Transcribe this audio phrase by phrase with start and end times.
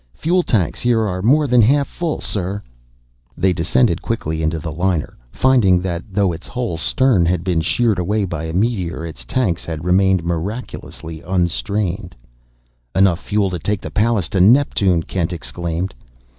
[0.15, 2.63] "Fuel tanks here are more than half full, sir!"
[3.37, 7.99] They descended quickly into the liner, finding that though its whole stern had been sheared
[7.99, 12.15] away by a meteor, its tanks had remained miraculously unstrained.
[12.95, 15.93] "Enough fuel here to take the Pallas to Neptune!" Kent exclaimed.